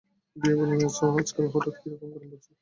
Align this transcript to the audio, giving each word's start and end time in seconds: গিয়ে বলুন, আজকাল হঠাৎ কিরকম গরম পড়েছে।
গিয়ে 0.35 0.55
বলুন, 0.59 0.79
আজকাল 1.19 1.45
হঠাৎ 1.53 1.75
কিরকম 1.81 2.07
গরম 2.11 2.27
পড়েছে। 2.31 2.49